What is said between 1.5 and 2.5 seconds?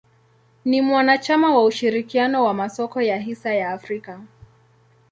wa ushirikiano